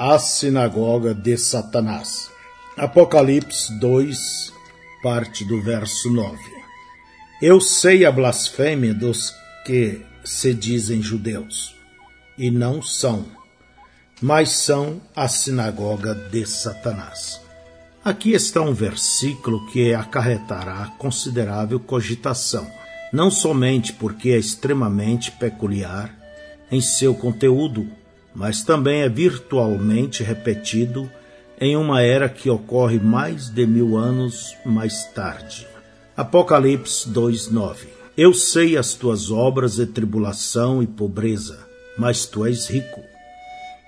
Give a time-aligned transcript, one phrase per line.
[0.00, 2.30] A sinagoga de Satanás.
[2.76, 4.52] Apocalipse 2,
[5.02, 6.38] parte do verso 9.
[7.42, 9.34] Eu sei a blasfêmia dos
[9.66, 11.74] que se dizem judeus,
[12.38, 13.26] e não são,
[14.22, 17.40] mas são a sinagoga de Satanás.
[18.04, 22.70] Aqui está um versículo que acarretará considerável cogitação,
[23.12, 26.16] não somente porque é extremamente peculiar
[26.70, 27.97] em seu conteúdo,
[28.38, 31.10] mas também é virtualmente repetido
[31.60, 35.66] em uma era que ocorre mais de mil anos mais tarde.
[36.16, 41.58] Apocalipse 2:9 Eu sei as tuas obras de tribulação e pobreza,
[41.98, 43.02] mas tu és rico.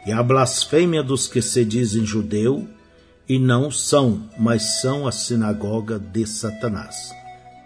[0.04, 2.66] E a blasfêmia dos que se dizem judeu
[3.28, 7.12] e não são, mas são a sinagoga de Satanás.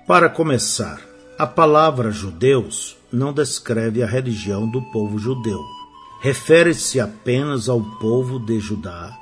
[0.06, 1.00] Para começar,
[1.38, 5.83] a palavra judeus não descreve a religião do povo judeu.
[6.24, 9.14] Refere-se apenas ao povo de Judá,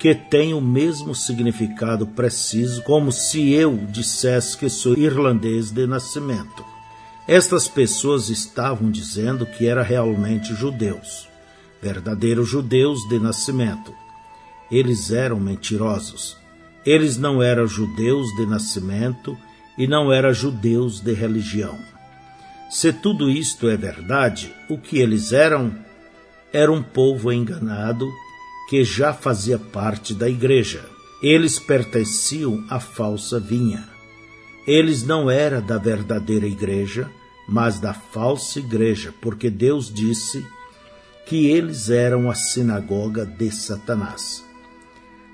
[0.00, 6.64] que tem o mesmo significado preciso como se eu dissesse que sou irlandês de nascimento.
[7.28, 11.28] Estas pessoas estavam dizendo que eram realmente judeus,
[11.80, 13.94] verdadeiros judeus de nascimento.
[14.72, 16.36] Eles eram mentirosos.
[16.84, 19.38] Eles não eram judeus de nascimento
[19.78, 21.78] e não eram judeus de religião.
[22.68, 25.83] Se tudo isto é verdade, o que eles eram
[26.54, 28.08] era um povo enganado
[28.68, 30.88] que já fazia parte da igreja.
[31.20, 33.88] Eles pertenciam à falsa vinha.
[34.64, 37.10] Eles não eram da verdadeira igreja,
[37.48, 40.46] mas da falsa igreja, porque Deus disse
[41.26, 44.44] que eles eram a sinagoga de Satanás.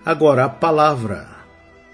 [0.02, 1.28] Agora, a palavra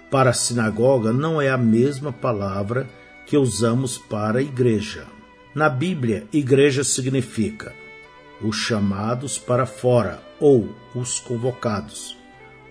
[0.09, 2.87] para sinagoga não é a mesma palavra
[3.25, 5.05] que usamos para igreja.
[5.53, 7.73] Na Bíblia, igreja significa
[8.41, 12.15] os chamados para fora ou os convocados.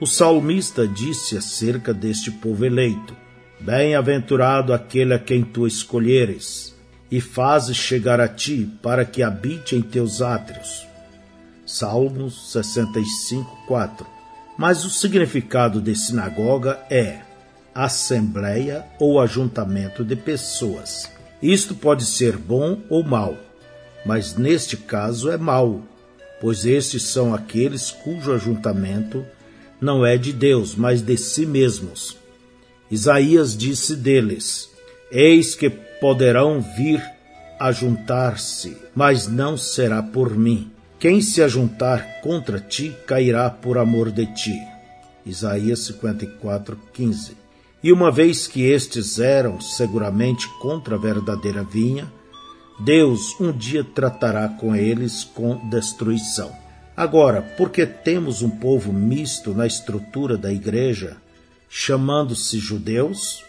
[0.00, 3.16] O salmista disse acerca deste povo eleito:
[3.60, 6.74] Bem-aventurado aquele a quem tu escolheres
[7.10, 10.86] e fazes chegar a ti para que habite em teus átrios.
[11.64, 14.06] Salmos 65, 4.
[14.58, 17.20] Mas o significado de sinagoga é
[17.74, 21.10] assembleia ou ajuntamento de pessoas.
[21.42, 23.36] Isto pode ser bom ou mal,
[24.06, 25.82] mas neste caso é mau,
[26.40, 29.24] pois estes são aqueles cujo ajuntamento
[29.80, 32.16] não é de Deus, mas de si mesmos.
[32.90, 34.70] Isaías disse deles:
[35.10, 37.02] Eis que poderão vir
[37.58, 40.70] a juntar-se, mas não será por mim.
[40.98, 44.58] Quem se ajuntar contra ti cairá por amor de ti.
[45.26, 47.36] Isaías 54, 15.
[47.82, 52.10] E uma vez que estes eram seguramente contra a verdadeira vinha,
[52.78, 56.54] Deus um dia tratará com eles com destruição.
[56.94, 61.16] Agora, porque temos um povo misto na estrutura da igreja,
[61.68, 63.42] chamando-se judeus?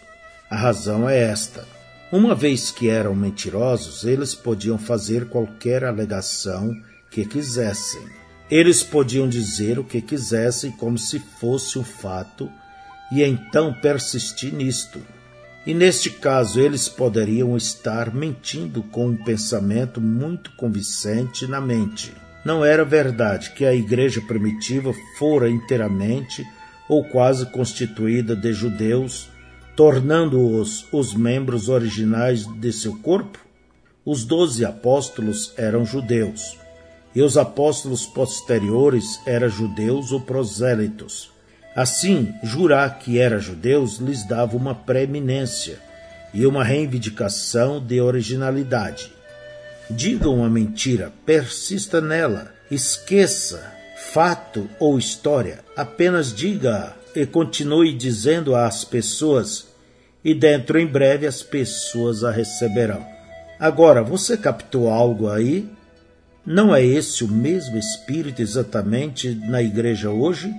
[0.50, 1.66] A razão é esta.
[2.10, 6.74] Uma vez que eram mentirosos, eles podiam fazer qualquer alegação
[7.10, 8.02] que quisessem.
[8.50, 12.50] Eles podiam dizer o que quisessem como se fosse um fato
[13.12, 15.00] e então persistir nisto.
[15.68, 22.10] E neste caso eles poderiam estar mentindo com um pensamento muito convincente na mente.
[22.42, 26.42] Não era verdade que a igreja primitiva fora inteiramente
[26.88, 29.28] ou quase constituída de judeus,
[29.76, 33.38] tornando-os os membros originais de seu corpo?
[34.06, 36.56] Os doze apóstolos eram judeus,
[37.14, 41.30] e os apóstolos posteriores eram judeus ou prosélitos
[41.78, 45.78] Assim, jurar que era judeus lhes dava uma preeminência
[46.34, 49.12] e uma reivindicação de originalidade.
[49.88, 53.72] Diga uma mentira, persista nela, esqueça
[54.12, 59.68] fato ou história, apenas diga e continue dizendo às pessoas,
[60.24, 63.06] e dentro em breve as pessoas a receberão.
[63.56, 65.70] Agora, você captou algo aí?
[66.44, 70.52] Não é esse o mesmo espírito exatamente na igreja hoje?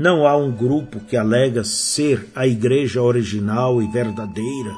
[0.00, 4.74] Não há um grupo que alega ser a igreja original e verdadeira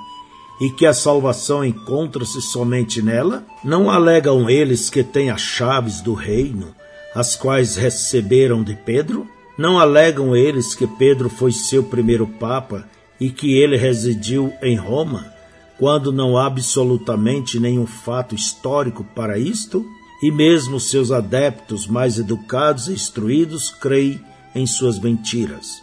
[0.60, 3.44] e que a salvação encontra-se somente nela?
[3.62, 6.74] Não alegam eles que têm as chaves do reino,
[7.14, 9.24] as quais receberam de Pedro?
[9.56, 12.84] Não alegam eles que Pedro foi seu primeiro papa
[13.20, 15.32] e que ele residiu em Roma,
[15.78, 19.86] quando não há absolutamente nenhum fato histórico para isto?
[20.20, 24.20] E mesmo seus adeptos mais educados e instruídos creem
[24.54, 25.82] em suas mentiras.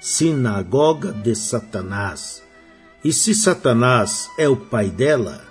[0.00, 2.42] Sinagoga de Satanás.
[3.04, 5.44] E se Satanás é o pai dela,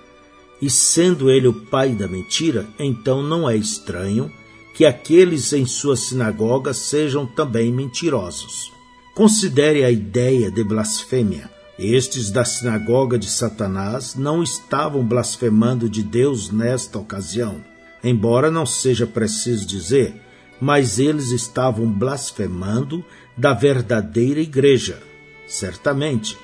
[0.61, 4.31] e sendo ele o pai da mentira, então não é estranho
[4.73, 8.71] que aqueles em sua sinagoga sejam também mentirosos.
[9.15, 11.49] Considere a ideia de blasfêmia.
[11.77, 17.63] Estes da sinagoga de Satanás não estavam blasfemando de Deus nesta ocasião,
[18.03, 20.21] embora não seja preciso dizer,
[20.61, 23.03] mas eles estavam blasfemando
[23.35, 25.01] da verdadeira igreja.
[25.47, 26.37] Certamente,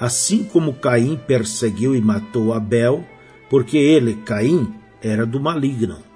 [0.00, 3.04] assim como Caim perseguiu e matou Abel,
[3.50, 4.72] porque ele, Caim,
[5.02, 6.06] era do maligno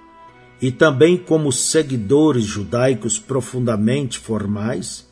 [0.60, 5.08] e também como seguidores judaicos profundamente formais,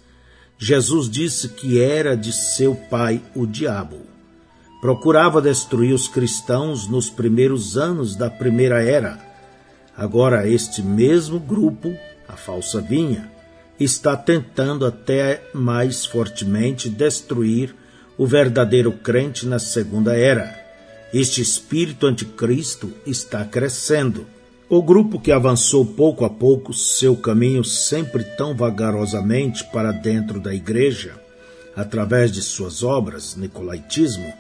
[0.58, 4.00] Jesus disse que era de seu pai o diabo.
[4.80, 9.18] Procurava destruir os cristãos nos primeiros anos da primeira era.
[9.96, 11.96] Agora, este mesmo grupo,
[12.28, 13.30] a falsa vinha,
[13.80, 17.74] está tentando até mais fortemente destruir
[18.16, 20.56] o verdadeiro crente na segunda era.
[21.14, 24.26] Este espírito anticristo está crescendo
[24.68, 30.54] o grupo que avançou pouco a pouco seu caminho sempre tão vagarosamente para dentro da
[30.54, 31.14] igreja,
[31.74, 34.30] através de suas obras, Nicolaitismo,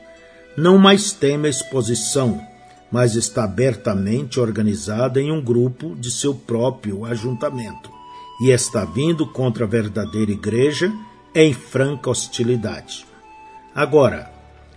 [0.54, 2.46] não mais teme a exposição,
[2.90, 7.90] mas está abertamente organizada em um grupo de seu próprio ajuntamento
[8.40, 10.92] e está vindo contra a verdadeira igreja
[11.34, 13.06] em franca hostilidade.
[13.74, 14.30] Agora,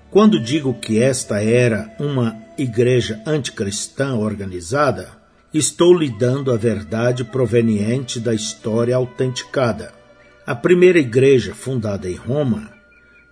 [0.10, 5.10] quando digo que esta era uma igreja anticristã organizada,
[5.54, 9.94] estou lhe dando a verdade proveniente da história autenticada.
[10.46, 12.69] A primeira igreja fundada em Roma,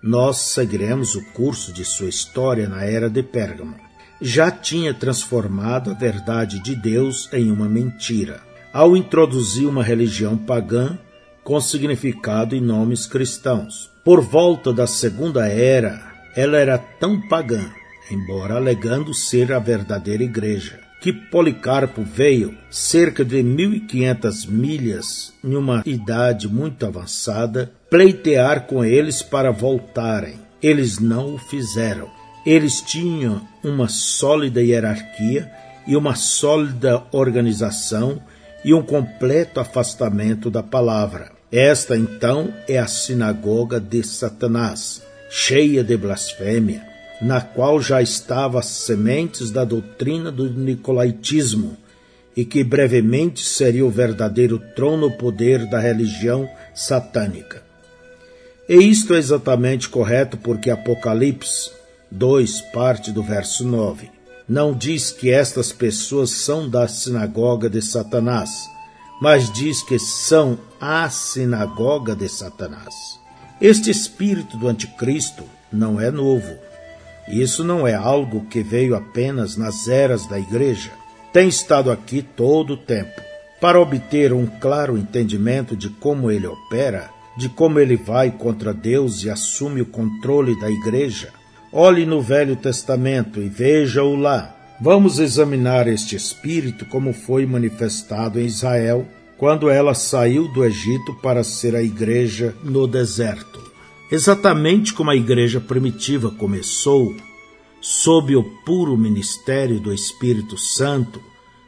[0.02, 3.89] nós seguiremos o curso de sua história na era de Pérgamo.
[4.20, 8.40] Já tinha transformado a verdade de Deus em uma mentira,
[8.72, 10.98] ao introduzir uma religião pagã
[11.42, 13.90] com significado e nomes cristãos.
[14.04, 16.00] Por volta da segunda era,
[16.36, 17.70] ela era tão pagã,
[18.10, 25.82] embora alegando ser a verdadeira igreja que Policarpo veio cerca de 1500 milhas em uma
[25.86, 30.38] idade muito avançada pleitear com eles para voltarem.
[30.62, 32.10] Eles não o fizeram.
[32.44, 35.50] Eles tinham uma sólida hierarquia
[35.86, 38.20] e uma sólida organização
[38.64, 41.32] e um completo afastamento da palavra.
[41.52, 46.82] Esta então é a sinagoga de Satanás, cheia de blasfêmia,
[47.20, 51.76] na qual já estavam as sementes da doutrina do nicolaítismo
[52.36, 57.62] e que brevemente seria o verdadeiro trono-poder da religião satânica.
[58.68, 61.79] E isto é exatamente correto porque Apocalipse
[62.10, 64.10] 2, parte do verso 9,
[64.48, 68.50] não diz que estas pessoas são da sinagoga de Satanás,
[69.20, 72.94] mas diz que são a sinagoga de Satanás.
[73.60, 76.70] Este espírito do anticristo não é novo
[77.30, 80.90] isso não é algo que veio apenas nas eras da Igreja.
[81.32, 83.20] Tem estado aqui todo o tempo.
[83.60, 89.22] Para obter um claro entendimento de como ele opera, de como ele vai contra Deus
[89.22, 91.28] e assume o controle da Igreja,
[91.72, 94.56] olhe no Velho Testamento e veja-o lá.
[94.80, 99.06] Vamos examinar este espírito como foi manifestado em Israel
[99.36, 103.60] quando ela saiu do Egito para ser a igreja no deserto.
[104.10, 107.14] Exatamente como a igreja primitiva começou,
[107.80, 111.22] sob o puro ministério do Espírito Santo,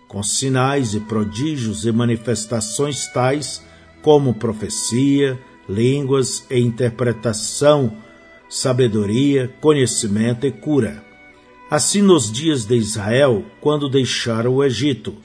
[0.08, 3.62] com sinais e prodígios e manifestações tais
[4.02, 5.38] como profecia,
[5.69, 7.96] línguas e interpretação,
[8.53, 11.05] sabedoria, conhecimento e cura.
[11.71, 15.17] Assim, nos dias de Israel, quando deixaram o Egito,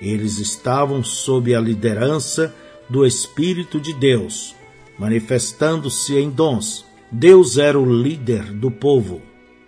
[0.00, 2.54] eles estavam sob a liderança
[2.88, 4.58] do Espírito de Deus
[4.98, 6.84] manifestando-se em dons.
[7.10, 9.22] Deus era o líder do povo.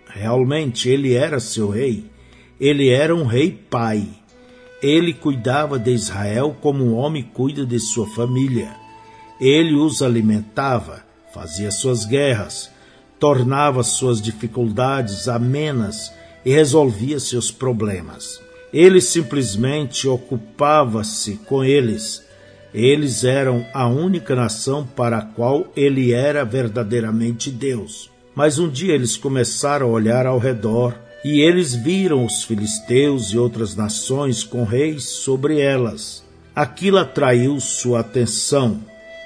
[0.07, 2.05] Realmente ele era seu rei.
[2.59, 4.07] Ele era um rei pai.
[4.83, 8.75] Ele cuidava de Israel como um homem cuida de sua família.
[9.39, 11.03] Ele os alimentava,
[11.33, 12.69] fazia suas guerras,
[13.21, 16.11] tornava suas dificuldades amenas
[16.43, 18.41] e resolvia seus problemas.
[18.73, 22.29] Ele simplesmente ocupava-se com eles
[22.73, 28.09] eles eram a única nação para a qual ele era verdadeiramente Deus.
[28.33, 33.37] Mas um dia eles começaram a olhar ao redor e eles viram os filisteus e
[33.37, 36.23] outras nações com reis sobre elas.
[36.55, 38.79] Aquilo atraiu sua atenção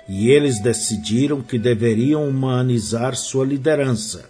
[0.07, 4.29] e eles decidiram que deveriam humanizar sua liderança.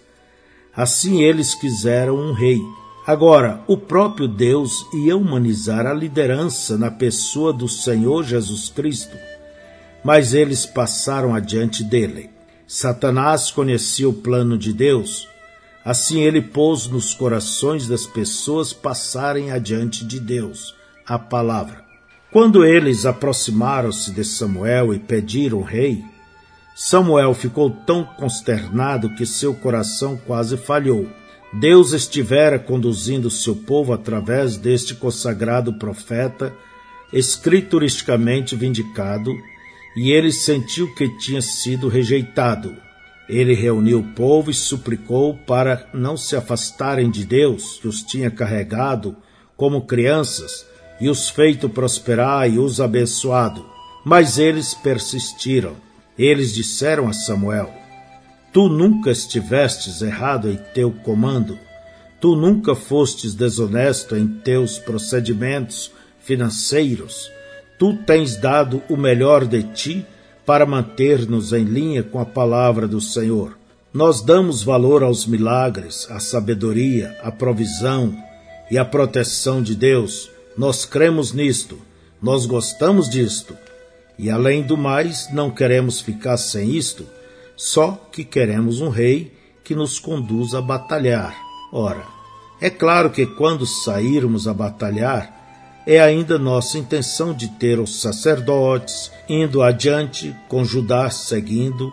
[0.74, 2.60] Assim eles quiseram um rei
[3.06, 9.16] Agora, o próprio Deus ia humanizar a liderança na pessoa do Senhor Jesus Cristo,
[10.02, 12.30] mas eles passaram adiante dele.
[12.66, 15.28] Satanás conhecia o plano de Deus,
[15.84, 20.74] assim ele pôs nos corações das pessoas passarem adiante de Deus
[21.06, 21.85] a palavra.
[22.30, 26.04] Quando eles aproximaram-se de Samuel e pediram rei,
[26.74, 31.08] Samuel ficou tão consternado que seu coração quase falhou.
[31.54, 36.52] Deus estivera conduzindo seu povo através deste consagrado profeta,
[37.12, 39.32] escrituristicamente vindicado,
[39.96, 42.76] e ele sentiu que tinha sido rejeitado.
[43.28, 48.30] Ele reuniu o povo e suplicou para não se afastarem de Deus, que os tinha
[48.30, 49.16] carregado
[49.56, 50.66] como crianças
[51.00, 53.64] e os feito prosperar e os abençoado.
[54.04, 55.74] Mas eles persistiram.
[56.18, 57.72] Eles disseram a Samuel:
[58.52, 61.58] Tu nunca estivestes errado em teu comando,
[62.20, 67.30] tu nunca fostes desonesto em teus procedimentos financeiros,
[67.78, 70.06] tu tens dado o melhor de ti
[70.46, 73.58] para manter-nos em linha com a palavra do Senhor.
[73.92, 78.14] Nós damos valor aos milagres, à sabedoria, à provisão
[78.70, 80.30] e à proteção de Deus.
[80.56, 81.78] Nós cremos nisto,
[82.20, 83.56] nós gostamos disto.
[84.18, 87.06] E além do mais, não queremos ficar sem isto,
[87.54, 91.36] só que queremos um rei que nos conduza a batalhar.
[91.72, 92.06] Ora,
[92.60, 95.36] é claro que quando sairmos a batalhar,
[95.86, 101.92] é ainda nossa intenção de ter os sacerdotes indo adiante, com Judá seguindo,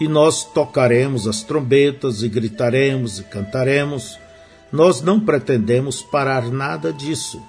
[0.00, 4.18] e nós tocaremos as trombetas e gritaremos e cantaremos.
[4.72, 7.40] Nós não pretendemos parar nada disso,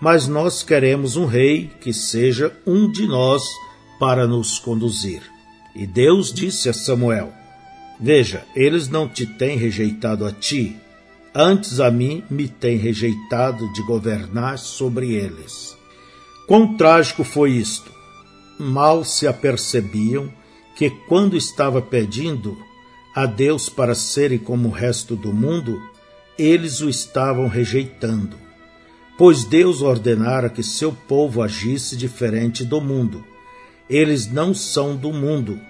[0.00, 3.42] mas nós queremos um rei que seja um de nós
[3.98, 5.22] para nos conduzir.
[5.74, 7.32] E Deus disse a Samuel:
[8.00, 10.76] Veja, eles não te têm rejeitado a ti,
[11.34, 15.76] antes a mim me têm rejeitado de governar sobre eles.
[16.46, 17.90] Quão trágico foi isto!
[18.58, 20.32] Mal se apercebiam
[20.76, 22.56] que, quando estava pedindo
[23.14, 25.80] a Deus para serem como o resto do mundo,
[26.38, 28.36] eles o estavam rejeitando,
[29.18, 33.24] pois Deus ordenara que seu povo agisse diferente do mundo
[33.88, 35.60] eles não são do mundo,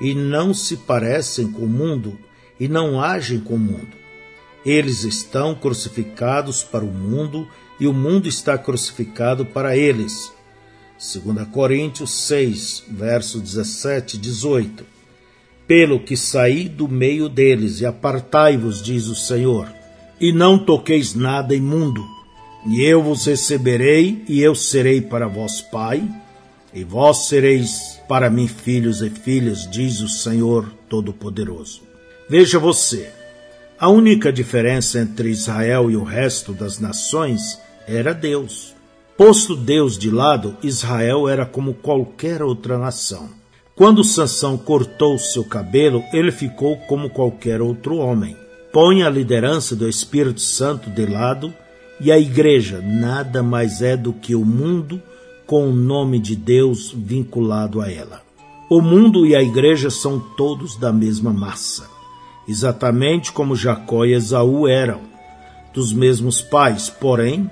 [0.00, 2.18] e não se parecem com o mundo,
[2.58, 3.96] e não agem com o mundo.
[4.66, 7.46] Eles estão crucificados para o mundo,
[7.78, 10.32] e o mundo está crucificado para eles.
[10.98, 14.84] 2 Coríntios 6, verso 17 e 18.
[15.66, 19.72] Pelo que saí do meio deles e apartai-vos, diz o Senhor,
[20.20, 22.04] e não toqueis nada imundo,
[22.66, 26.02] e eu vos receberei, e eu serei para vós pai,
[26.74, 31.82] e vós sereis para mim filhos e filhas, diz o Senhor Todo-Poderoso.
[32.28, 33.10] Veja você,
[33.78, 38.74] a única diferença entre Israel e o resto das nações era Deus.
[39.16, 43.30] Posto Deus de lado, Israel era como qualquer outra nação.
[43.74, 48.36] Quando Sansão cortou seu cabelo, ele ficou como qualquer outro homem.
[48.72, 51.52] Põe a liderança do Espírito Santo de lado
[52.00, 55.00] e a igreja nada mais é do que o mundo
[55.46, 58.22] com o nome de Deus vinculado a ela.
[58.70, 61.88] O mundo e a igreja são todos da mesma massa,
[62.48, 65.00] exatamente como Jacó e Esaú eram,
[65.74, 67.50] dos mesmos pais, porém,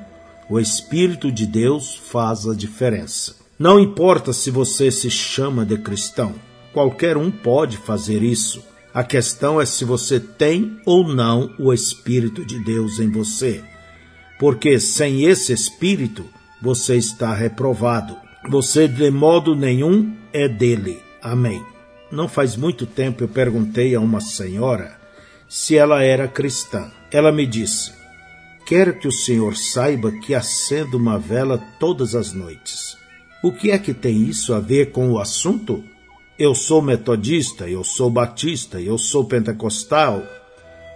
[0.49, 3.37] o Espírito de Deus faz a diferença.
[3.59, 6.35] Não importa se você se chama de cristão,
[6.73, 8.63] qualquer um pode fazer isso.
[8.95, 13.63] A questão é se você tem ou não o Espírito de Deus em você.
[14.39, 16.25] Porque sem esse Espírito,
[16.63, 18.17] você está reprovado.
[18.49, 21.03] Você de modo nenhum é dele.
[21.21, 21.63] Amém.
[22.11, 24.97] Não faz muito tempo eu perguntei a uma senhora
[25.49, 26.91] se ela era cristã.
[27.11, 27.93] Ela me disse:
[28.65, 32.97] Quero que o senhor saiba que acendo uma vela todas as noites.
[33.43, 35.85] O que é que tem isso a ver com o assunto?
[36.39, 40.23] Eu sou metodista, eu sou batista, eu sou pentecostal.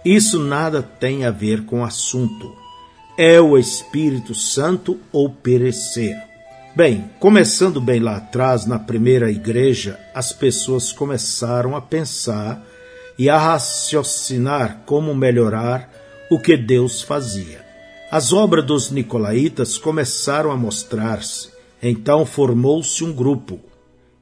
[0.05, 2.62] Isso nada tem a ver com o assunto
[3.17, 6.17] é o Espírito Santo ou perecer?
[6.75, 12.65] Bem, começando bem lá atrás, na primeira igreja, as pessoas começaram a pensar
[13.17, 15.91] e a raciocinar como melhorar
[16.31, 17.63] o que Deus fazia.
[18.09, 21.49] As obras dos nicolaítas começaram a mostrar-se,
[21.81, 23.59] então formou-se um grupo.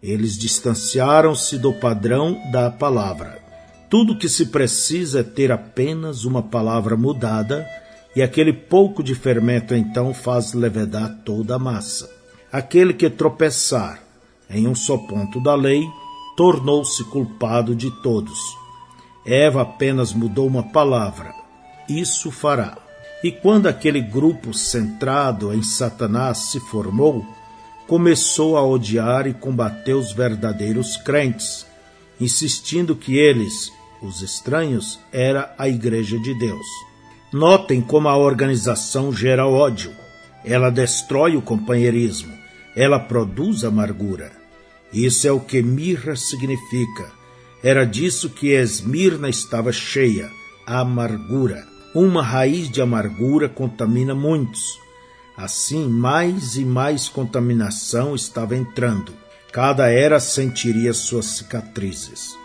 [0.03, 3.39] Eles distanciaram-se do padrão da palavra.
[3.89, 7.65] Tudo que se precisa é ter apenas uma palavra mudada
[8.15, 12.09] e aquele pouco de fermento então faz levedar toda a massa.
[12.51, 14.03] Aquele que tropeçar
[14.49, 15.81] em um só ponto da lei
[16.35, 18.39] tornou-se culpado de todos.
[19.25, 21.33] Eva apenas mudou uma palavra.
[21.87, 22.77] Isso fará.
[23.23, 27.25] E quando aquele grupo centrado em Satanás se formou,
[27.87, 31.65] começou a odiar e combater os verdadeiros crentes,
[32.19, 36.90] insistindo que eles, os estranhos, era a igreja de Deus.
[37.33, 39.91] Notem como a organização gera ódio.
[40.43, 42.41] Ela destrói o companheirismo.
[42.75, 44.31] ela produz amargura.
[44.93, 47.11] Isso é o que mirra significa.
[47.63, 50.29] Era disso que Esmirna estava cheia,
[50.65, 51.65] a amargura.
[51.93, 54.79] Uma raiz de amargura contamina muitos.
[55.37, 59.13] Assim, mais e mais contaminação estava entrando.
[59.51, 62.37] Cada era sentiria suas cicatrizes.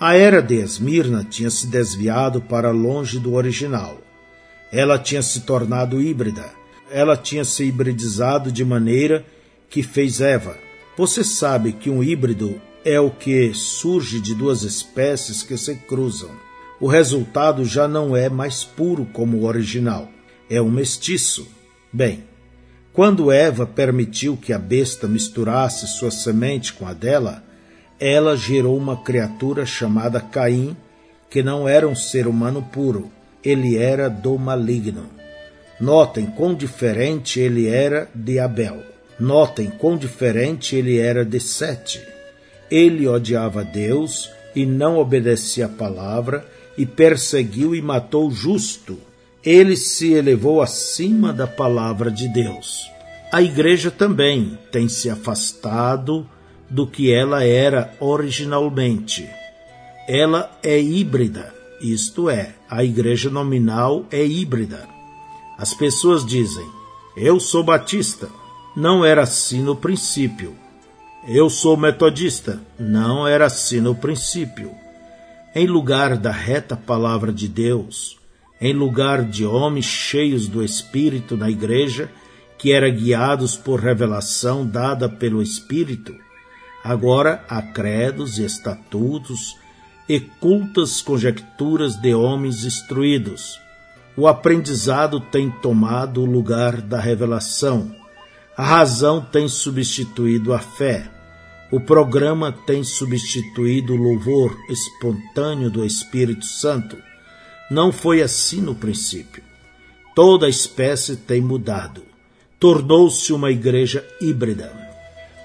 [0.00, 4.03] A era de Esmirna tinha se desviado para longe do original.
[4.74, 6.50] Ela tinha se tornado híbrida.
[6.90, 9.24] Ela tinha se hibridizado de maneira
[9.70, 10.56] que fez Eva.
[10.96, 16.30] Você sabe que um híbrido é o que surge de duas espécies que se cruzam.
[16.80, 20.08] O resultado já não é mais puro como o original,
[20.50, 21.46] é um mestiço.
[21.92, 22.24] Bem,
[22.92, 27.44] quando Eva permitiu que a besta misturasse sua semente com a dela,
[28.00, 30.76] ela gerou uma criatura chamada Caim,
[31.30, 33.10] que não era um ser humano puro,
[33.44, 35.10] ele era do maligno.
[35.80, 38.82] Notem quão diferente ele era de Abel.
[39.18, 42.00] Notem quão diferente ele era de Sete.
[42.70, 46.46] Ele odiava Deus e não obedecia à palavra,
[46.76, 48.98] e perseguiu e matou o justo.
[49.44, 52.90] Ele se elevou acima da palavra de Deus.
[53.30, 56.28] A igreja também tem se afastado
[56.68, 59.28] do que ela era originalmente.
[60.08, 64.88] Ela é híbrida, isto é, a igreja nominal é híbrida.
[65.58, 66.66] As pessoas dizem:
[67.16, 68.28] Eu sou batista,
[68.76, 70.54] não era assim no princípio.
[71.26, 72.60] Eu sou metodista.
[72.78, 74.72] Não era assim no princípio.
[75.54, 78.18] Em lugar da reta palavra de Deus,
[78.60, 82.10] em lugar de homens cheios do Espírito na igreja,
[82.58, 86.14] que eram guiados por revelação dada pelo Espírito,
[86.82, 89.56] agora há credos e estatutos
[90.08, 93.60] e cultas conjecturas de homens instruídos.
[94.16, 98.04] O aprendizado tem tomado o lugar da revelação
[98.56, 101.10] a razão tem substituído a fé.
[101.72, 106.96] O programa tem substituído o louvor espontâneo do Espírito Santo.
[107.68, 109.42] Não foi assim no princípio.
[110.14, 112.04] Toda a espécie tem mudado.
[112.60, 114.72] Tornou-se uma igreja híbrida.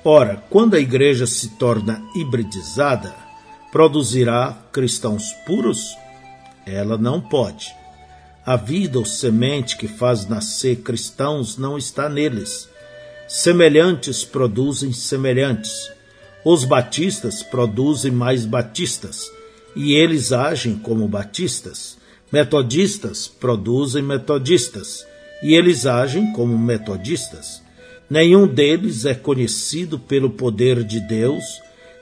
[0.05, 3.15] Ora, quando a igreja se torna hibridizada,
[3.71, 5.95] produzirá cristãos puros?
[6.65, 7.73] Ela não pode.
[8.45, 12.69] A vida ou semente que faz nascer cristãos não está neles
[13.31, 15.91] Semelhantes produzem semelhantes.
[16.43, 19.31] Os batistas produzem mais batistas,
[19.75, 21.95] e eles agem como batistas.
[22.31, 25.05] Metodistas produzem metodistas,
[25.43, 27.61] e eles agem como metodistas.
[28.09, 31.43] Nenhum deles é conhecido pelo poder de Deus,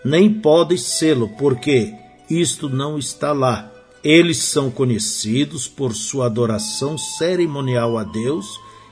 [0.03, 1.93] nem pode sê-lo, porque
[2.29, 3.71] isto não está lá.
[4.03, 8.45] Eles são conhecidos por sua adoração cerimonial a Deus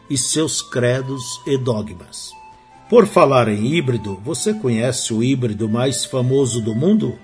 [0.10, 2.32] e seus credos e dogmas.
[2.90, 7.18] Por falar em híbrido, você conhece o híbrido mais famoso do mundo?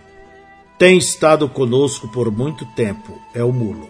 [0.78, 3.88] Tem estado conosco por muito tempo, é o mulo.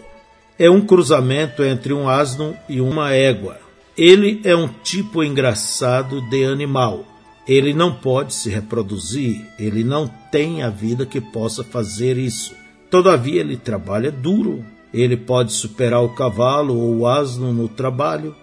[0.60, 3.60] É um cruzamento entre um asno e uma égua.
[3.98, 7.06] Ele é um tipo engraçado de animal.
[7.48, 12.54] Ele não pode se reproduzir, ele não tem a vida que possa fazer isso.
[12.90, 14.64] Todavia, ele trabalha duro.
[14.94, 18.36] Ele pode superar o cavalo ou o asno no trabalho,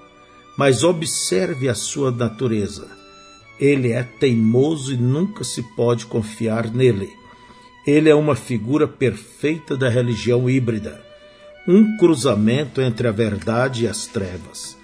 [0.56, 2.88] mas observe a sua natureza.
[3.60, 7.10] Ele é teimoso e nunca se pode confiar nele.
[7.86, 11.02] Ele é uma figura perfeita da religião híbrida,
[11.66, 14.77] um cruzamento entre a verdade e as trevas.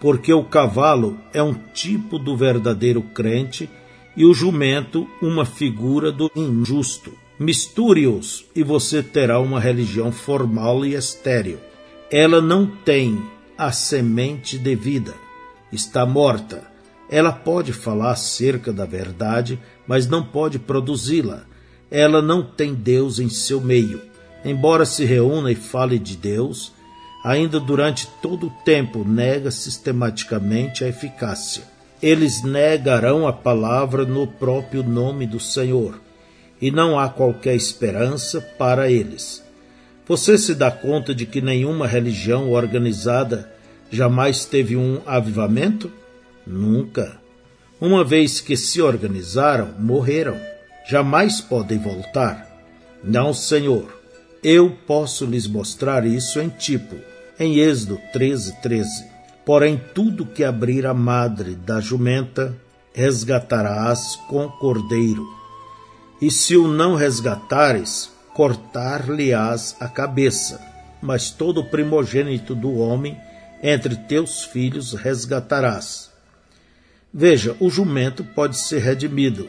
[0.00, 3.68] Porque o cavalo é um tipo do verdadeiro crente
[4.16, 7.12] e o jumento uma figura do injusto.
[7.38, 11.58] Misture-os e você terá uma religião formal e estéril.
[12.10, 13.22] Ela não tem
[13.56, 15.14] a semente de vida.
[15.70, 16.64] Está morta.
[17.08, 21.44] Ela pode falar acerca da verdade, mas não pode produzi-la.
[21.90, 24.00] Ela não tem Deus em seu meio.
[24.44, 26.72] Embora se reúna e fale de Deus,
[27.22, 31.62] ainda durante todo o tempo nega sistematicamente a eficácia.
[32.02, 36.00] Eles negarão a palavra no próprio nome do Senhor,
[36.60, 39.42] e não há qualquer esperança para eles.
[40.06, 43.52] Você se dá conta de que nenhuma religião organizada
[43.90, 45.90] jamais teve um avivamento?
[46.46, 47.20] Nunca.
[47.80, 50.36] Uma vez que se organizaram, morreram.
[50.88, 52.46] Jamais podem voltar.
[53.04, 54.00] Não, Senhor.
[54.42, 56.96] Eu posso lhes mostrar isso em tipo,
[57.40, 59.06] em Êxodo 13, 13.
[59.46, 62.54] Porém, tudo que abrir a madre da jumenta,
[62.92, 65.26] resgatarás com cordeiro.
[66.20, 70.60] E se o não resgatares, cortar-lhe-ás a cabeça.
[71.00, 73.18] Mas todo primogênito do homem
[73.62, 76.10] entre teus filhos resgatarás.
[77.12, 79.48] Veja, o jumento pode ser redimido.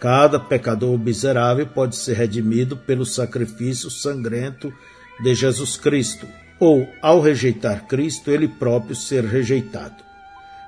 [0.00, 4.74] Cada pecador miserável pode ser redimido pelo sacrifício sangrento
[5.22, 6.26] de Jesus Cristo,
[6.58, 10.02] ou, ao rejeitar Cristo, ele próprio ser rejeitado.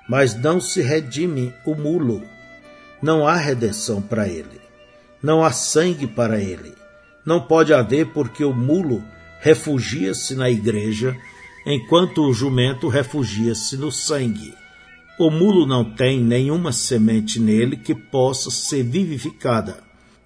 [0.09, 2.23] Mas não se redime o mulo.
[3.03, 4.61] Não há redenção para ele.
[5.23, 6.75] Não há sangue para ele.
[7.25, 9.03] Não pode haver porque o mulo
[9.41, 11.17] refugia-se na igreja,
[11.65, 14.55] enquanto o jumento refugia-se no sangue.
[15.19, 19.79] O mulo não tem nenhuma semente nele que possa ser vivificada,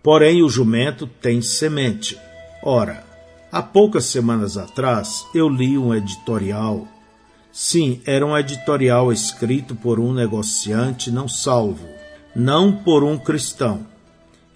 [0.02, 2.18] porém o jumento tem semente.
[2.62, 3.04] Ora,
[3.50, 6.86] há poucas semanas atrás eu li um editorial.
[7.52, 11.86] Sim, era um editorial escrito por um negociante não salvo,
[12.34, 13.86] não por um cristão.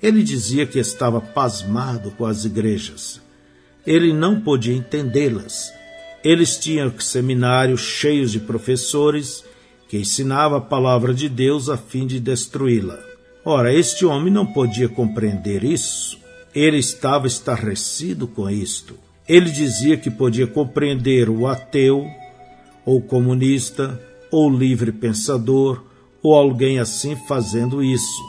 [0.03, 3.21] Ele dizia que estava pasmado com as igrejas.
[3.87, 5.73] Ele não podia entendê-las.
[6.23, 9.45] Eles tinham seminários cheios de professores
[9.89, 12.99] que ensinavam a palavra de Deus a fim de destruí-la.
[13.45, 16.19] Ora, este homem não podia compreender isso.
[16.55, 18.97] Ele estava estarrecido com isto.
[19.29, 22.07] Ele dizia que podia compreender o ateu,
[22.85, 25.83] ou comunista, ou livre pensador,
[26.23, 28.23] ou alguém assim fazendo isso.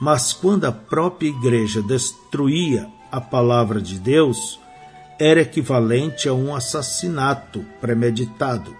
[0.00, 4.58] Mas quando a própria igreja destruía a palavra de Deus,
[5.18, 8.76] era equivalente a um assassinato premeditado.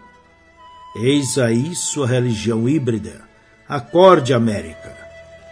[0.97, 3.23] Eis aí sua religião híbrida.
[3.69, 4.97] Acorde, América,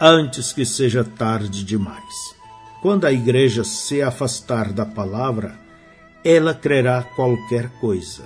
[0.00, 2.41] antes que seja tarde demais.
[2.82, 5.54] Quando a igreja se afastar da palavra,
[6.24, 8.24] ela crerá qualquer coisa.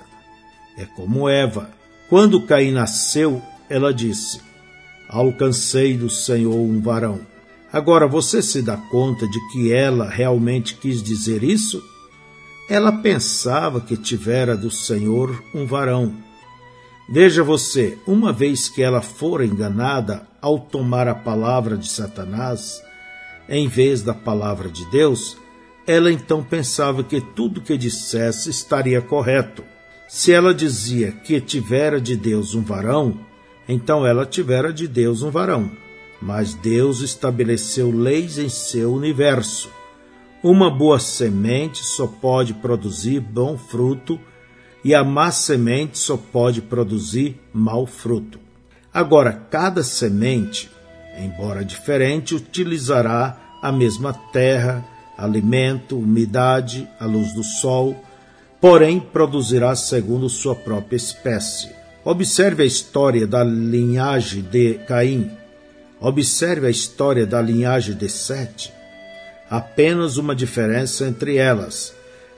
[0.75, 1.69] É como Eva.
[2.09, 3.39] Quando Caim nasceu,
[3.69, 4.41] ela disse:
[5.07, 7.19] Alcancei do Senhor um varão.
[7.71, 11.79] Agora você se dá conta de que ela realmente quis dizer isso?
[12.67, 16.15] Ela pensava que tivera do Senhor um varão.
[17.07, 22.81] Veja você, uma vez que ela fora enganada ao tomar a palavra de Satanás,
[23.49, 25.37] em vez da palavra de Deus,
[25.85, 29.63] ela então pensava que tudo que dissesse estaria correto.
[30.07, 33.19] Se ela dizia que tivera de Deus um varão,
[33.67, 35.71] então ela tivera de Deus um varão.
[36.21, 39.69] Mas Deus estabeleceu leis em seu universo.
[40.43, 44.19] Uma boa semente só pode produzir bom fruto
[44.83, 48.39] e a má semente só pode produzir mau fruto.
[48.93, 50.69] Agora, cada semente,
[51.17, 54.85] embora diferente, utilizará a mesma terra,
[55.17, 57.95] alimento, umidade, a luz do sol,
[58.61, 61.69] porém produzirá segundo sua própria espécie.
[62.03, 65.31] Observe a história da linhagem de Caim.
[65.99, 68.77] Observe a história da linhagem de Sete
[69.49, 71.93] apenas uma diferença entre elas,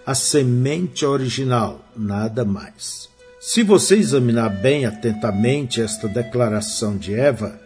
[0.05, 3.09] a semente original, nada mais.
[3.39, 7.59] Se você examinar bem atentamente esta declaração de Eva,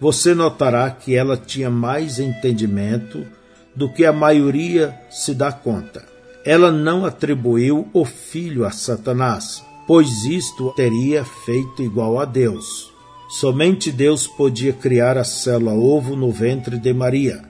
[0.00, 3.26] você notará que ela tinha mais entendimento
[3.74, 6.04] do que a maioria se dá conta.
[6.44, 12.92] Ela não atribuiu o filho a Satanás, pois isto teria feito igual a Deus.
[13.28, 17.42] Somente Deus podia criar a célula ovo no ventre de Maria.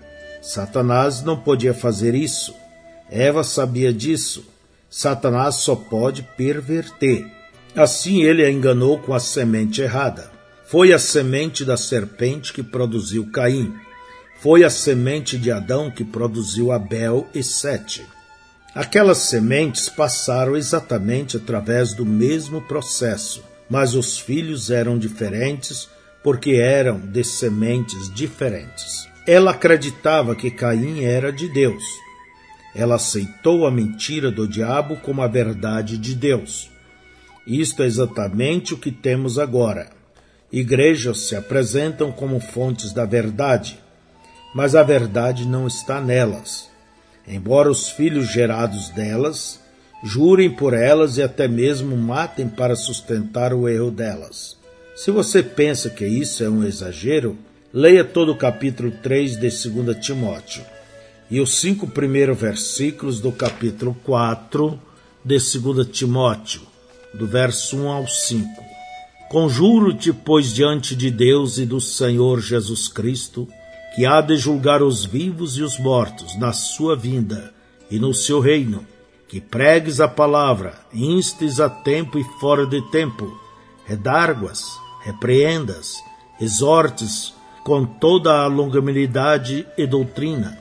[0.42, 2.54] Satanás não podia fazer isso.
[3.10, 4.44] Eva sabia disso.
[4.90, 7.26] Satanás só pode perverter.
[7.76, 10.37] Assim ele a enganou com a semente errada.
[10.70, 13.74] Foi a semente da serpente que produziu Caim.
[14.38, 18.04] Foi a semente de Adão que produziu Abel e Sete.
[18.74, 25.88] Aquelas sementes passaram exatamente através do mesmo processo, mas os filhos eram diferentes
[26.22, 29.08] porque eram de sementes diferentes.
[29.26, 31.82] Ela acreditava que Caim era de Deus.
[32.74, 36.70] Ela aceitou a mentira do diabo como a verdade de Deus.
[37.46, 39.96] Isto é exatamente o que temos agora.
[40.50, 43.78] Igrejas se apresentam como fontes da verdade,
[44.54, 46.68] mas a verdade não está nelas.
[47.26, 49.60] Embora os filhos gerados delas
[50.02, 54.56] jurem por elas e até mesmo matem para sustentar o erro delas.
[54.96, 57.36] Se você pensa que isso é um exagero,
[57.72, 60.64] Leia todo o capítulo 3 de 2 Timóteo
[61.30, 64.80] e os cinco primeiros versículos do capítulo 4
[65.22, 66.62] de 2 Timóteo,
[67.12, 68.67] do verso 1 ao 5.
[69.30, 73.46] Conjuro-te, pois, diante de Deus e do Senhor Jesus Cristo,
[73.94, 77.52] que há de julgar os vivos e os mortos na sua vinda
[77.90, 78.86] e no seu reino,
[79.28, 83.38] que pregues a palavra, instes a tempo e fora de tempo,
[83.84, 84.64] redarguas,
[85.04, 85.96] repreendas,
[86.40, 90.58] exortes com toda a longanimidade e doutrina,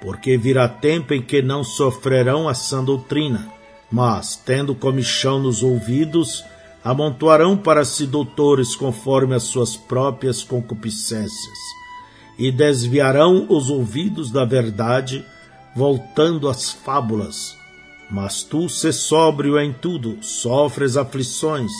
[0.00, 3.52] porque virá tempo em que não sofrerão a sã doutrina,
[3.88, 6.44] mas, tendo comichão nos ouvidos,
[6.82, 11.58] Amontoarão para si doutores conforme as suas próprias concupiscências,
[12.38, 15.24] e desviarão os ouvidos da verdade,
[15.76, 17.54] voltando às fábulas.
[18.10, 21.70] Mas tu, se sóbrio em tudo, sofres aflições,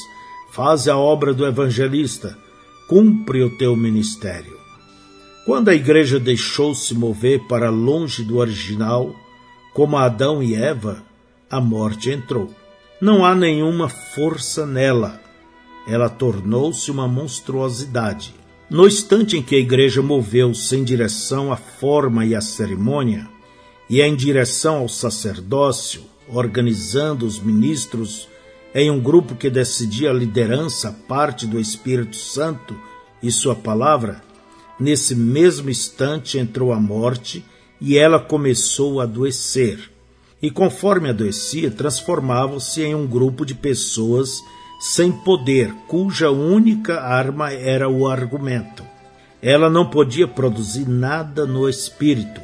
[0.53, 2.37] faz a obra do evangelista,
[2.89, 4.59] cumpre o teu ministério.
[5.47, 9.15] Quando a igreja deixou-se mover para longe do original,
[9.73, 11.03] como Adão e Eva,
[11.51, 12.55] a morte entrou.
[13.01, 15.19] Não há nenhuma força nela.
[15.89, 18.35] Ela tornou-se uma monstruosidade.
[18.69, 23.27] No instante em que a igreja moveu-se em direção à forma e à cerimônia,
[23.89, 28.29] e em direção ao sacerdócio, organizando os ministros
[28.75, 32.79] em um grupo que decidia a liderança, parte do Espírito Santo
[33.23, 34.23] e sua palavra,
[34.79, 37.43] nesse mesmo instante entrou a morte
[37.81, 39.90] e ela começou a adoecer
[40.43, 44.43] e, conforme adoecia, transformavam-se em um grupo de pessoas
[44.81, 48.83] sem poder, cuja única arma era o argumento.
[49.43, 52.41] Ela não podia produzir nada no espírito,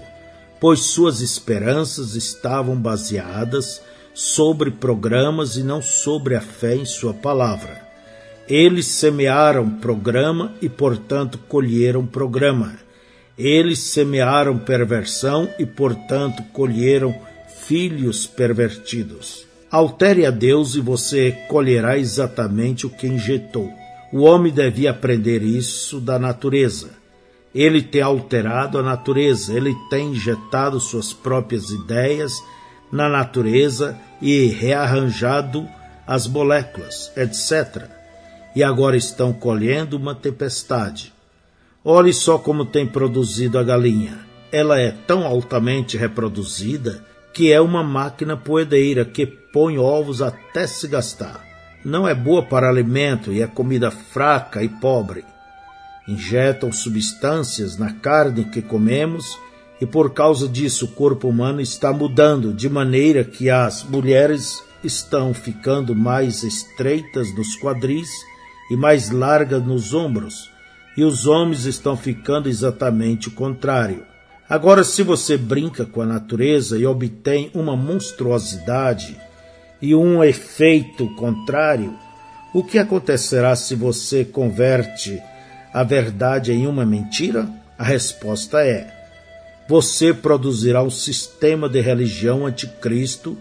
[0.61, 3.82] pois suas esperanças estavam baseadas
[4.14, 7.87] sobre programas e não sobre a fé em sua palavra.
[8.48, 12.74] Eles semearam programa e, portanto, colheram programa.
[13.37, 17.14] Eles semearam perversão e, portanto, colheram
[17.66, 19.44] filhos pervertidos.
[19.70, 23.72] Altere a Deus e você colherá exatamente o que injetou.
[24.12, 26.90] O homem devia aprender isso da natureza.
[27.52, 32.33] Ele tem alterado a natureza, ele tem injetado suas próprias ideias
[32.92, 35.66] na natureza e rearranjado
[36.07, 37.88] as moléculas, etc.
[38.55, 41.12] E agora estão colhendo uma tempestade.
[41.85, 44.20] Olhe só como tem produzido a galinha.
[44.52, 47.05] Ela é tão altamente reproduzida
[47.37, 51.44] que é uma máquina poedeira que põe ovos até se gastar.
[51.85, 55.22] Não é boa para alimento e é comida fraca e pobre.
[56.09, 59.38] Injetam substâncias na carne que comemos
[59.79, 65.35] e por causa disso o corpo humano está mudando de maneira que as mulheres estão
[65.35, 68.09] ficando mais estreitas nos quadris
[68.70, 70.51] e mais largas nos ombros,
[70.96, 74.15] e os homens estão ficando exatamente o contrário.
[74.48, 79.16] Agora, se você brinca com a natureza e obtém uma monstruosidade
[79.82, 81.92] e um efeito contrário,
[82.54, 85.20] o que acontecerá se você converte
[85.72, 87.48] a verdade em uma mentira?
[87.76, 88.87] A resposta é:
[89.68, 93.37] você produzirá um sistema de religião anticristo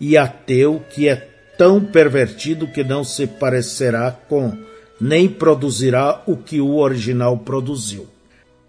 [0.00, 4.52] e ateu que é tão pervertido que não se parecerá com,
[5.00, 8.08] nem produzirá o que o original produziu.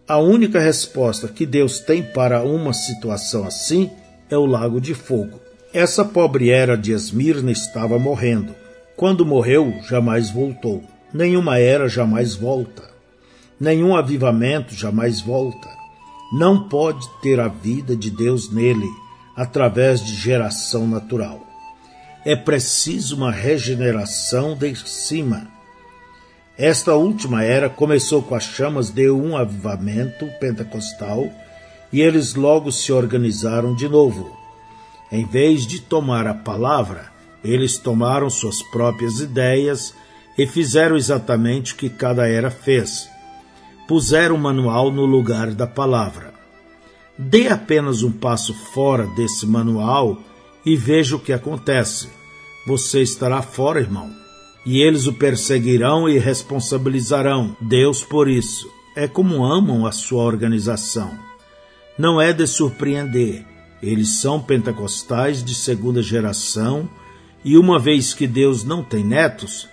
[0.08, 3.90] A única resposta que Deus tem para uma situação assim
[4.30, 5.40] é o lago de fogo.
[5.74, 8.54] Essa pobre era de Esmirna estava morrendo.
[8.98, 10.84] Quando morreu, jamais voltou.
[11.14, 12.90] Nenhuma era jamais volta.
[13.60, 15.70] Nenhum avivamento jamais volta.
[16.34, 18.88] Não pode ter a vida de Deus nele
[19.36, 21.46] através de geração natural.
[22.26, 25.48] É preciso uma regeneração de cima
[26.58, 31.32] esta última era começou com as chamas de um avivamento pentecostal
[31.92, 34.38] e eles logo se organizaram de novo.
[35.12, 37.12] Em vez de tomar a palavra,
[37.44, 39.94] eles tomaram suas próprias ideias
[40.38, 43.10] e fizeram exatamente o que cada era fez.
[43.88, 46.34] Puseram o manual no lugar da palavra.
[47.18, 50.18] Dê apenas um passo fora desse manual
[50.66, 52.10] e veja o que acontece.
[52.68, 54.22] Você estará fora, irmão
[54.66, 58.70] e eles o perseguirão e responsabilizarão Deus por isso.
[58.96, 61.18] É como amam a sua organização.
[61.98, 63.46] Não é de surpreender.
[63.82, 66.90] Eles são pentecostais de segunda geração
[67.44, 69.68] e, uma vez que Deus não tem netos,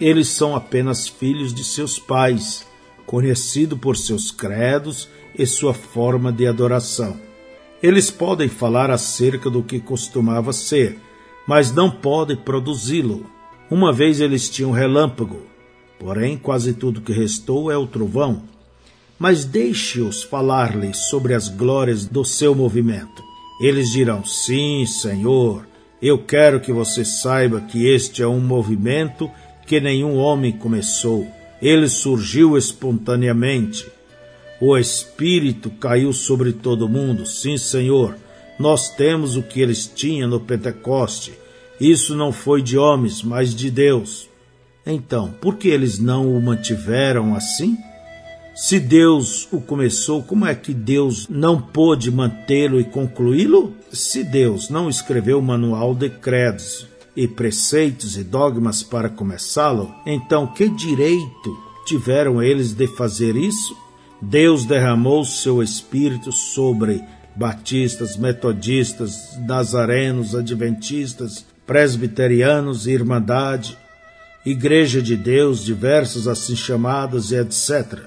[0.00, 2.66] eles são apenas filhos de seus pais,
[3.06, 7.18] conhecido por seus credos e sua forma de adoração.
[7.82, 10.98] Eles podem falar acerca do que costumava ser,
[11.46, 13.26] mas não podem produzi-lo.
[13.74, 15.42] Uma vez eles tinham relâmpago,
[15.98, 18.44] porém quase tudo que restou é o trovão.
[19.18, 23.24] Mas deixe-os falar-lhes sobre as glórias do seu movimento.
[23.60, 25.66] Eles dirão: Sim, Senhor,
[26.00, 29.28] eu quero que você saiba que este é um movimento
[29.66, 31.26] que nenhum homem começou.
[31.60, 33.88] Ele surgiu espontaneamente.
[34.60, 37.26] O Espírito caiu sobre todo mundo.
[37.26, 38.14] Sim, Senhor,
[38.56, 41.42] nós temos o que eles tinham no Pentecoste
[41.90, 44.28] isso não foi de homens, mas de Deus.
[44.86, 47.76] Então, por que eles não o mantiveram assim?
[48.54, 53.72] Se Deus o começou, como é que Deus não pôde mantê-lo e concluí-lo?
[53.92, 60.46] Se Deus não escreveu o manual de credos e preceitos e dogmas para começá-lo, então
[60.46, 63.76] que direito tiveram eles de fazer isso?
[64.22, 67.02] Deus derramou seu espírito sobre
[67.34, 73.78] batistas, metodistas, nazarenos, adventistas, presbiterianos, irmandade,
[74.44, 78.00] igreja de Deus, diversas assim chamadas e etc.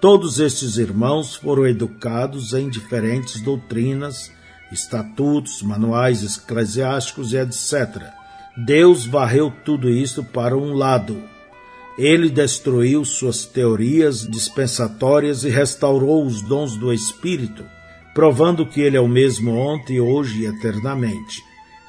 [0.00, 4.30] Todos estes irmãos foram educados em diferentes doutrinas,
[4.72, 8.02] estatutos, manuais eclesiásticos e etc.
[8.56, 11.22] Deus varreu tudo isso para um lado.
[11.98, 17.64] Ele destruiu suas teorias dispensatórias e restaurou os dons do Espírito
[18.16, 21.44] provando que ele é o mesmo ontem, hoje e eternamente.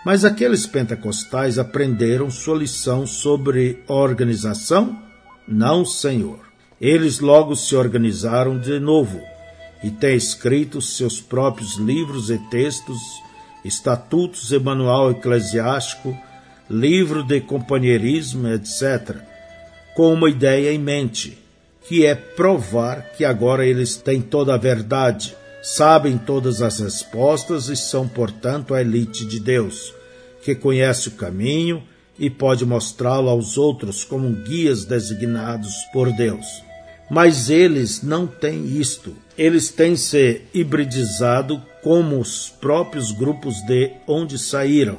[0.08, 4.98] Mas aqueles pentecostais aprenderam sua lição sobre organização?
[5.46, 6.40] Não, Senhor.
[6.80, 9.20] Eles logo se organizaram de novo
[9.84, 12.98] e têm escrito seus próprios livros e textos,
[13.66, 16.18] estatutos e manual eclesiástico,
[16.70, 19.14] livro de companheirismo, etc.,
[19.94, 21.38] com uma ideia em mente,
[21.86, 25.36] que é provar que agora eles têm toda a verdade
[25.68, 29.94] sabem todas as respostas e são, portanto, a elite de Deus,
[30.42, 31.84] que conhece o caminho
[32.18, 36.46] e pode mostrá-lo aos outros como guias designados por Deus.
[37.10, 39.16] Mas eles não têm isto.
[39.38, 44.98] Eles têm se hibridizado como os próprios grupos de onde saíram.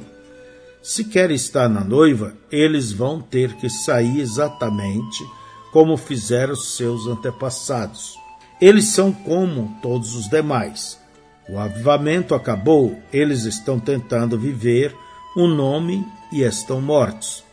[0.81, 5.23] Se querem estar na noiva, eles vão ter que sair exatamente
[5.71, 8.15] como fizeram seus antepassados.
[8.59, 10.99] Eles são como todos os demais.
[11.47, 14.95] O avivamento acabou, eles estão tentando viver
[15.39, 17.45] um nome e estão mortos.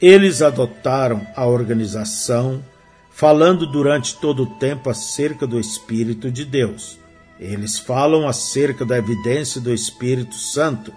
[0.00, 2.64] Eles adotaram a organização,
[3.10, 6.98] falando durante todo o tempo acerca do Espírito de Deus.
[7.38, 10.90] Eles falam acerca da evidência do Espírito Santo,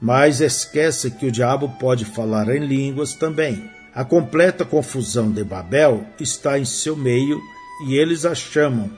[0.00, 3.62] mas esquece que o diabo pode falar em línguas também.
[3.94, 7.38] A completa confusão de Babel está em seu meio
[7.86, 8.90] e eles a chamam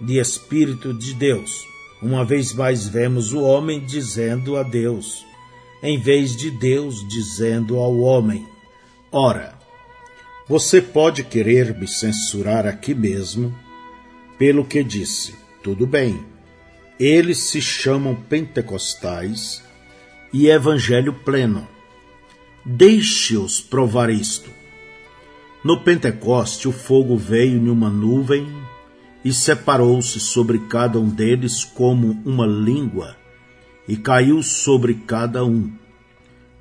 [0.00, 1.50] de Espírito de Deus.
[2.02, 5.27] Uma vez mais vemos o homem dizendo a Deus,
[5.82, 8.46] em vez de Deus dizendo ao homem.
[9.12, 9.58] Ora,
[10.48, 13.54] você pode querer me censurar aqui mesmo
[14.38, 15.34] pelo que disse.
[15.62, 16.24] Tudo bem.
[16.98, 19.62] Eles se chamam pentecostais
[20.32, 21.68] e evangelho pleno.
[22.64, 24.50] Deixe-os provar isto.
[25.62, 28.48] No Pentecoste, o fogo veio em uma nuvem
[29.24, 33.17] e separou-se sobre cada um deles como uma língua
[33.88, 35.72] e caiu sobre cada um.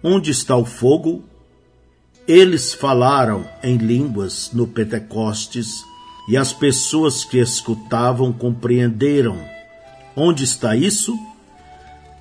[0.01, 1.23] Onde está o fogo?
[2.25, 5.83] Eles falaram em línguas no Pentecostes
[6.29, 9.37] e as pessoas que escutavam compreenderam.
[10.15, 11.17] Onde está isso?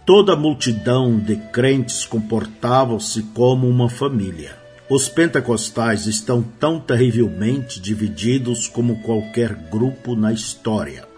[0.05, 4.57] Toda a multidão de crentes comportavam-se como uma família.
[4.89, 11.16] Os pentecostais estão tão terrivelmente divididos como qualquer grupo na história.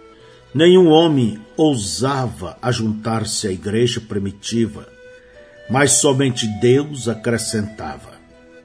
[0.55, 4.89] Nenhum homem ousava ajuntar-se à igreja primitiva,
[5.69, 8.19] mas somente Deus acrescentava.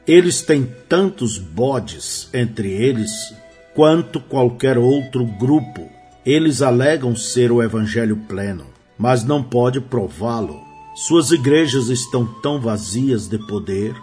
[0.07, 3.33] Eles têm tantos bodes entre eles
[3.73, 5.89] quanto qualquer outro grupo.
[6.25, 8.65] Eles alegam ser o evangelho pleno,
[8.97, 10.61] mas não pode prová-lo.
[10.95, 13.93] Suas igrejas estão tão vazias de poder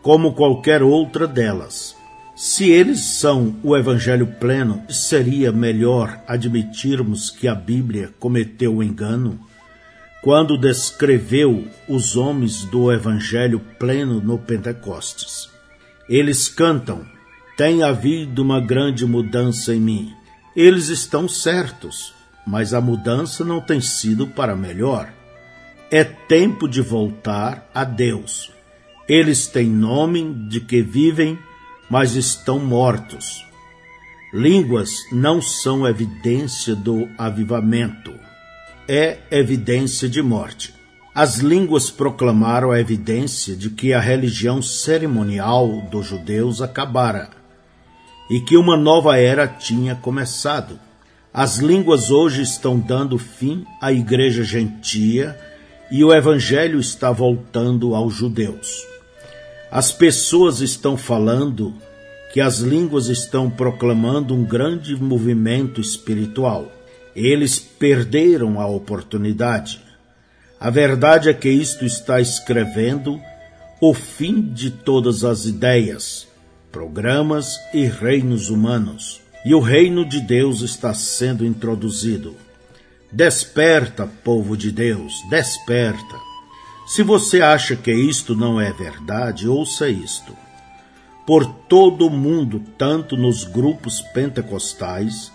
[0.00, 1.99] como qualquer outra delas.
[2.42, 9.38] Se eles são o Evangelho pleno, seria melhor admitirmos que a Bíblia cometeu o engano
[10.22, 15.50] quando descreveu os homens do Evangelho pleno no Pentecostes.
[16.08, 17.04] Eles cantam:
[17.58, 20.14] Tem havido uma grande mudança em mim.
[20.56, 22.14] Eles estão certos,
[22.46, 25.12] mas a mudança não tem sido para melhor.
[25.90, 28.50] É tempo de voltar a Deus
[29.10, 31.36] eles têm nome de que vivem,
[31.90, 33.44] mas estão mortos.
[34.32, 38.14] Línguas não são evidência do avivamento,
[38.88, 40.72] é evidência de morte.
[41.12, 47.30] As línguas proclamaram a evidência de que a religião cerimonial dos judeus acabara
[48.30, 50.78] e que uma nova era tinha começado.
[51.34, 55.36] As línguas hoje estão dando fim à igreja gentia
[55.90, 58.89] e o evangelho está voltando aos judeus.
[59.70, 61.72] As pessoas estão falando
[62.32, 66.72] que as línguas estão proclamando um grande movimento espiritual.
[67.14, 69.80] Eles perderam a oportunidade.
[70.58, 73.20] A verdade é que isto está escrevendo
[73.80, 76.26] o fim de todas as ideias,
[76.72, 79.20] programas e reinos humanos.
[79.44, 82.34] E o reino de Deus está sendo introduzido.
[83.10, 86.29] Desperta, povo de Deus, desperta.
[86.92, 90.36] Se você acha que isto não é verdade, ouça isto.
[91.24, 95.30] Por todo o mundo, tanto nos grupos pentecostais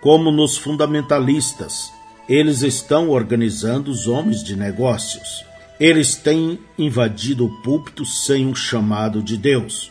[0.00, 1.92] como nos fundamentalistas,
[2.28, 5.44] eles estão organizando os homens de negócios.
[5.80, 9.90] Eles têm invadido o púlpito sem um chamado de Deus.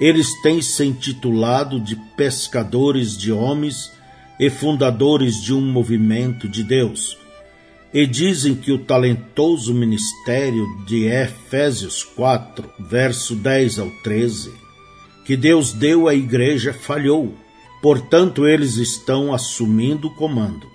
[0.00, 3.92] Eles têm se intitulado de pescadores de homens
[4.36, 7.16] e fundadores de um movimento de Deus.
[7.92, 14.52] E dizem que o talentoso ministério de Efésios 4, verso 10 ao 13,
[15.24, 17.34] que Deus deu à igreja falhou.
[17.82, 20.68] Portanto, eles estão assumindo o comando.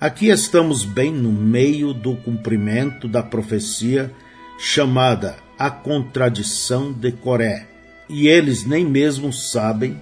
[0.00, 4.12] Aqui estamos bem no meio do cumprimento da profecia
[4.58, 7.66] chamada a contradição de Coré,
[8.08, 10.00] e eles nem mesmo sabem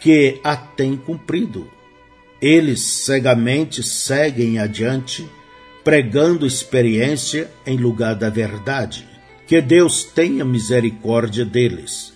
[0.00, 1.70] que a têm cumprido.
[2.40, 5.26] Eles cegamente seguem adiante,
[5.86, 9.06] pregando experiência em lugar da verdade.
[9.46, 12.12] Que Deus tenha misericórdia deles.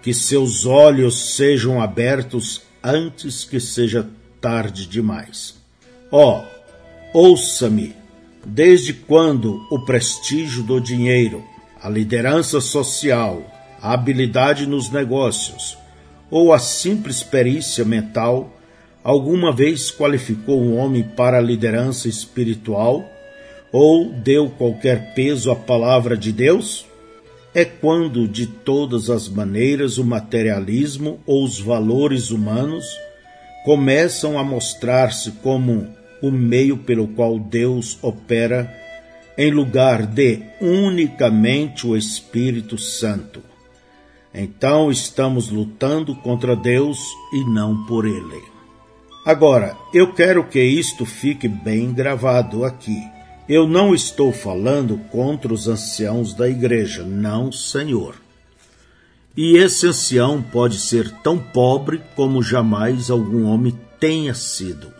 [0.00, 4.08] Que seus olhos sejam abertos antes que seja
[4.40, 5.54] tarde demais.
[6.10, 6.46] Ó,
[7.12, 7.94] oh, ouça-me,
[8.42, 11.44] desde quando o prestígio do dinheiro,
[11.82, 13.44] a liderança social,
[13.82, 15.76] a habilidade nos negócios
[16.30, 18.50] ou a simples perícia mental
[19.04, 23.04] alguma vez qualificou um homem para a liderança espiritual
[23.70, 26.86] ou deu qualquer peso à palavra de Deus?
[27.54, 32.84] É quando, de todas as maneiras, o materialismo ou os valores humanos
[33.64, 35.86] começam a mostrar-se como
[36.20, 38.74] o meio pelo qual Deus opera
[39.36, 43.42] em lugar de unicamente o Espírito Santo.
[44.32, 46.98] Então estamos lutando contra Deus
[47.32, 48.53] e não por Ele.
[49.24, 53.02] Agora, eu quero que isto fique bem gravado aqui.
[53.48, 58.16] Eu não estou falando contra os anciãos da igreja, não, Senhor.
[59.36, 64.92] E esse ancião pode ser tão pobre como jamais algum homem tenha sido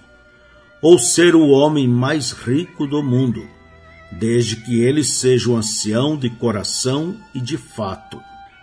[0.85, 3.49] ou ser o homem mais rico do mundo,
[4.13, 8.21] desde que ele seja um ancião de coração e de fato.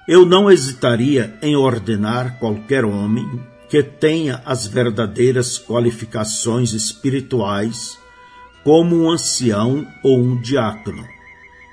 [0.07, 3.27] Eu não hesitaria em ordenar qualquer homem
[3.71, 7.97] que tenha as verdadeiras qualificações espirituais
[8.65, 11.07] como um ancião ou um diácono,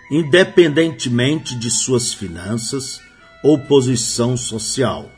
[0.08, 3.00] independentemente de suas finanças
[3.42, 5.10] ou posição social.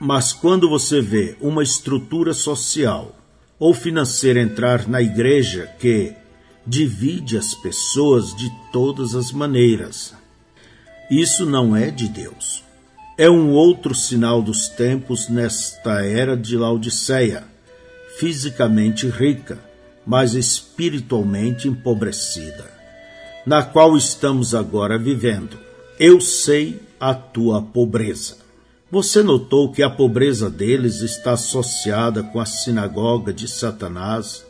[0.00, 3.14] Mas quando você vê uma estrutura social
[3.58, 6.14] ou financeira entrar na igreja que
[6.66, 10.14] divide as pessoas de todas as maneiras.
[11.10, 12.64] Isso não é de Deus.
[13.16, 17.44] É um outro sinal dos tempos nesta era de Laodiceia,
[18.18, 19.58] fisicamente rica,
[20.06, 22.70] mas espiritualmente empobrecida,
[23.44, 25.58] na qual estamos agora vivendo.
[25.98, 28.38] Eu sei a tua pobreza.
[28.90, 34.44] Você notou que a pobreza deles está associada com a sinagoga de Satanás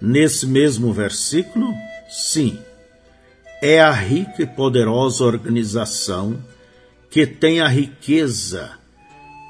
[0.00, 1.74] nesse mesmo versículo?
[2.08, 2.58] Sim.
[3.60, 6.38] É a rica e poderosa organização
[7.12, 8.70] que tem a riqueza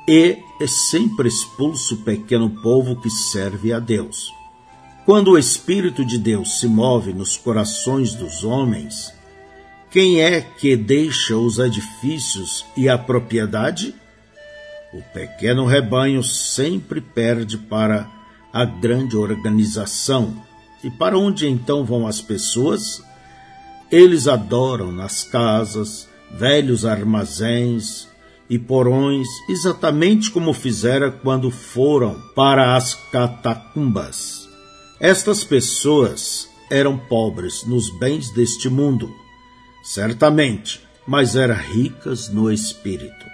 [0.09, 4.35] e é sempre expulso o pequeno povo que serve a Deus.
[5.07, 9.15] Quando o Espírito de Deus se move nos corações dos homens,
[9.93, 13.95] quem é que deixa os edifícios e a propriedade?
[14.93, 18.11] O pequeno rebanho sempre perde para
[18.53, 20.37] a grande organização.
[20.83, 23.01] E para onde então vão as pessoas?
[23.89, 28.09] Eles adoram nas casas, velhos armazéns
[28.49, 34.49] e porões, exatamente como fizera quando foram para as catacumbas.
[35.01, 39.15] Estas pessoas eram pobres nos bens deste mundo,
[39.83, 43.27] certamente, mas eram ricas no espírito.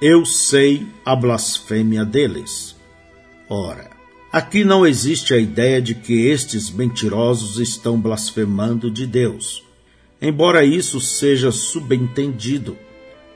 [0.00, 2.74] Eu sei a blasfêmia deles.
[3.48, 3.90] Ora,
[4.32, 9.62] aqui não existe a ideia de que estes mentirosos estão blasfemando de Deus.
[10.20, 12.76] Embora isso seja subentendido,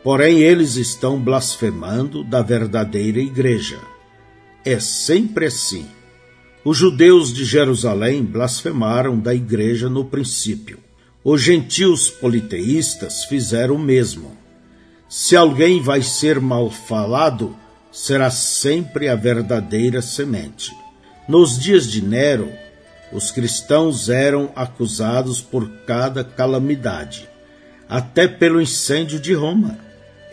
[0.02, 3.78] porém eles estão blasfemando da verdadeira igreja.
[4.64, 5.86] É sempre assim.
[6.64, 10.78] Os judeus de Jerusalém blasfemaram da igreja no princípio.
[11.22, 14.36] Os gentios politeístas fizeram o mesmo.
[15.08, 17.56] Se alguém vai ser mal falado,
[17.90, 20.70] será sempre a verdadeira semente.
[21.28, 22.50] Nos dias de Nero,
[23.14, 27.28] os cristãos eram acusados por cada calamidade,
[27.88, 29.78] até pelo incêndio de Roma.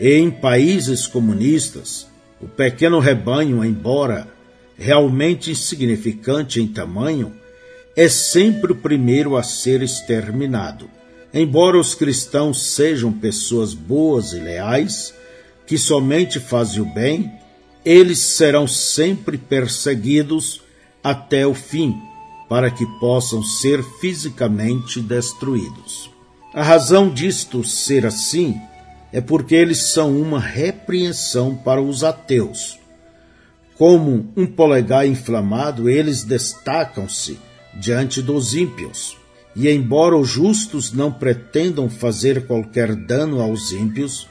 [0.00, 2.08] E em países comunistas,
[2.40, 4.26] o pequeno rebanho, embora
[4.76, 7.32] realmente insignificante em tamanho,
[7.94, 10.90] é sempre o primeiro a ser exterminado.
[11.32, 15.14] Embora os cristãos sejam pessoas boas e leais,
[15.64, 17.32] que somente fazem o bem,
[17.84, 20.62] eles serão sempre perseguidos
[21.02, 21.94] até o fim,
[22.52, 26.10] para que possam ser fisicamente destruídos.
[26.52, 28.60] A razão disto ser assim
[29.10, 32.78] é porque eles são uma repreensão para os ateus.
[33.74, 37.40] Como um polegar inflamado, eles destacam-se
[37.72, 39.16] diante dos ímpios.
[39.56, 44.28] E embora os justos não pretendam fazer qualquer dano aos ímpios,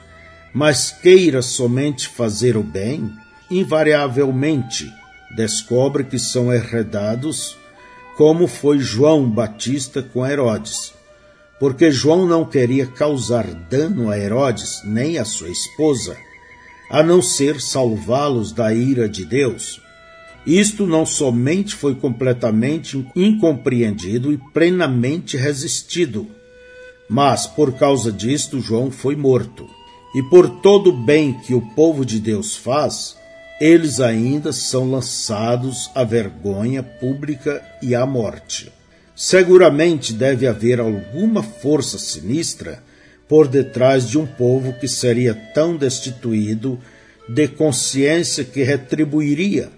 [0.53, 3.11] mas queira somente fazer o bem,
[3.49, 4.87] invariavelmente
[5.35, 7.59] descobre que são herdados,
[8.17, 10.93] como foi João Batista com Herodes.
[11.59, 16.17] Porque João não queria causar dano a Herodes nem a sua esposa,
[16.89, 19.81] a não ser salvá-los da ira de Deus.
[20.45, 26.27] Isto não somente foi completamente incompreendido e plenamente resistido,
[27.07, 29.67] mas por causa disto João foi morto.
[30.15, 33.15] E por todo o bem que o povo de Deus faz,
[33.61, 38.73] eles ainda são lançados à vergonha pública e à morte.
[39.15, 42.81] Seguramente deve haver alguma força sinistra
[43.27, 46.79] por detrás de um povo que seria tão destituído
[47.29, 49.69] de consciência que retribuiria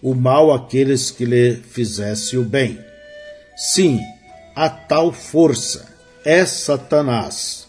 [0.00, 2.78] o mal àqueles que lhe fizesse o bem.
[3.54, 4.00] Sim,
[4.54, 5.86] a tal força
[6.24, 7.68] é Satanás.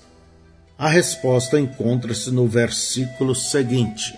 [0.77, 4.17] A resposta encontra-se no versículo seguinte.